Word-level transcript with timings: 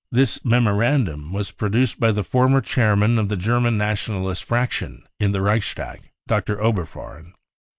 This 0.11 0.43
memorandum 0.43 1.31
was 1.31 1.51
pro 1.51 1.69
duced 1.69 1.99
by 1.99 2.11
the 2.11 2.23
former 2.23 2.59
chairman 2.59 3.19
of 3.19 3.29
the 3.29 3.37
German 3.37 3.77
Nationalist 3.77 4.43
* 4.43 4.45
fraction 4.45 5.03
in 5.19 5.31
the 5.31 5.41
Reichstag, 5.41 6.09
Dr. 6.27 6.57
Oberfohren. 6.57 7.33